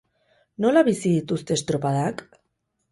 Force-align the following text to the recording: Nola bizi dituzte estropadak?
Nola 0.65 0.83
bizi 0.89 1.13
dituzte 1.19 1.61
estropadak? 1.61 2.27